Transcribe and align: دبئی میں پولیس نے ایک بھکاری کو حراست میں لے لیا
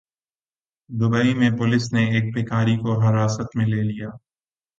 دبئی 0.89 1.33
میں 1.33 1.49
پولیس 1.57 1.91
نے 1.93 2.03
ایک 2.05 2.33
بھکاری 2.33 2.75
کو 2.77 2.99
حراست 3.01 3.55
میں 3.55 3.65
لے 3.65 3.81
لیا 3.83 4.09